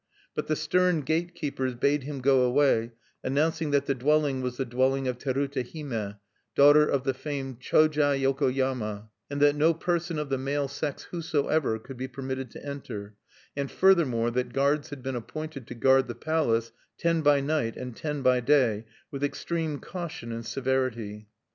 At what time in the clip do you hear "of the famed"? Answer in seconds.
6.87-7.59